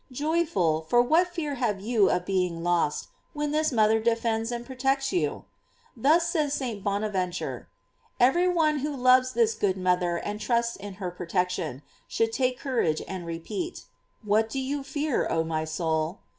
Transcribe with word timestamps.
Joyful; 0.11 0.81
for 0.89 0.99
what 1.03 1.27
fear 1.27 1.53
have 1.61 1.79
you 1.79 2.09
of 2.09 2.25
being 2.25 2.63
lost 2.63 3.09
when 3.33 3.51
this 3.51 3.71
mother 3.71 3.99
defends 3.99 4.51
and 4.51 4.65
protects 4.65 5.13
you? 5.13 5.45
Thus 5.95 6.27
says 6.27 6.55
St. 6.55 6.83
Bona 6.83 7.07
venture: 7.07 7.69
Every 8.19 8.47
one 8.47 8.79
who 8.79 8.95
loves 8.95 9.33
this 9.33 9.53
good 9.53 9.77
mother 9.77 10.15
and 10.17 10.41
trusts 10.41 10.75
in 10.75 10.95
her 10.95 11.11
protection, 11.11 11.83
should 12.07 12.33
take 12.33 12.59
cour 12.59 12.81
age 12.81 13.03
and 13.07 13.27
repeat: 13.27 13.83
What 14.23 14.49
do 14.49 14.59
you 14.59 14.81
fear, 14.81 15.27
oh 15.29 15.43
my 15.43 15.65
soul? 15.65 16.21